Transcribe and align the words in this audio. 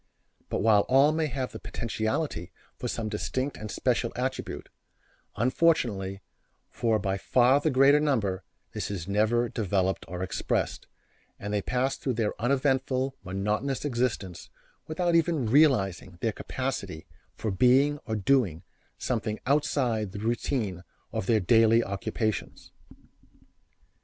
But 0.49 0.63
while 0.63 0.81
all 0.89 1.11
may 1.11 1.27
have 1.27 1.51
the 1.51 1.59
potentiality 1.59 2.51
for 2.75 2.87
some 2.87 3.07
distinct 3.07 3.55
and 3.55 3.69
special 3.69 4.11
attribute, 4.15 4.67
unfortunately 5.35 6.23
for 6.71 6.97
by 6.97 7.19
far 7.19 7.59
the 7.61 7.69
greater 7.69 7.99
number 7.99 8.43
this 8.71 8.89
is 8.89 9.07
never 9.07 9.47
developed 9.47 10.03
or 10.07 10.23
expressed, 10.23 10.87
and 11.39 11.53
they 11.53 11.61
pass 11.61 11.97
through 11.97 12.13
their 12.15 12.33
uneventful, 12.41 13.15
monotonous 13.23 13.85
existence, 13.85 14.49
without 14.87 15.13
even 15.13 15.45
realizing 15.45 16.17
their 16.19 16.31
capacity 16.31 17.05
for 17.35 17.51
being 17.51 17.99
or 18.07 18.15
doing 18.15 18.63
something 18.97 19.39
outside 19.45 20.13
the 20.13 20.19
routine 20.19 20.83
of 21.11 21.27
their 21.27 21.39
daily 21.39 21.83
occupations. 21.83 22.71